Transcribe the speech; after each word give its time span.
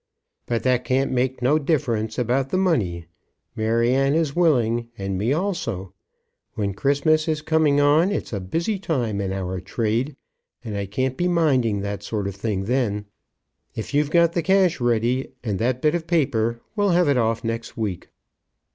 "But 0.47 0.63
that 0.63 0.83
can't 0.83 1.11
make 1.11 1.43
no 1.43 1.59
difference 1.59 2.17
about 2.17 2.49
the 2.49 2.57
money. 2.57 3.05
Maryanne 3.55 4.15
is 4.15 4.35
willing, 4.35 4.87
and 4.97 5.15
me 5.15 5.31
also. 5.31 5.93
When 6.55 6.73
Christmas 6.73 7.27
is 7.27 7.43
coming 7.43 7.79
on, 7.79 8.09
it's 8.11 8.33
a 8.33 8.39
busy 8.39 8.79
time 8.79 9.21
in 9.21 9.31
our 9.31 9.59
trade, 9.61 10.15
and 10.65 10.75
I 10.75 10.87
can't 10.87 11.17
be 11.17 11.27
minding 11.27 11.81
that 11.81 12.01
sort 12.01 12.27
of 12.27 12.35
thing 12.35 12.65
then. 12.65 13.05
If 13.75 13.93
you've 13.93 14.09
got 14.09 14.33
the 14.33 14.41
cash 14.41 14.79
ready, 14.81 15.33
and 15.43 15.59
that 15.59 15.83
bit 15.83 15.93
of 15.93 16.07
paper, 16.07 16.61
we'll 16.75 16.89
have 16.97 17.07
it 17.07 17.17
off 17.19 17.43
next 17.43 17.77
week." 17.77 18.09